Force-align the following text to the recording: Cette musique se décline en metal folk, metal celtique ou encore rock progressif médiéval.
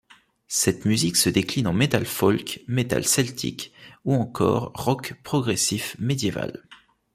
Cette 0.47 0.85
musique 0.85 1.15
se 1.15 1.29
décline 1.29 1.67
en 1.67 1.73
metal 1.73 2.07
folk, 2.07 2.63
metal 2.67 3.05
celtique 3.05 3.71
ou 4.03 4.15
encore 4.15 4.71
rock 4.73 5.13
progressif 5.23 5.95
médiéval. 5.99 6.63